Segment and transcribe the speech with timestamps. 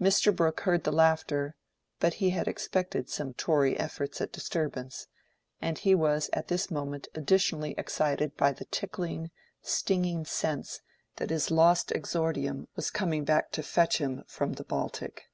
[0.00, 0.34] Mr.
[0.34, 1.54] Brooke heard the laughter;
[2.00, 5.06] but he had expected some Tory efforts at disturbance,
[5.62, 9.30] and he was at this moment additionally excited by the tickling,
[9.62, 10.80] stinging sense
[11.18, 15.30] that his lost exordium was coming back to fetch him from the Baltic.